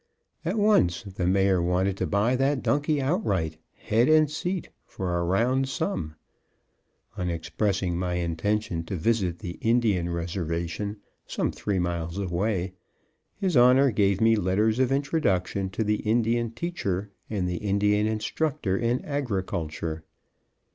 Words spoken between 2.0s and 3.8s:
buy that donkey outright,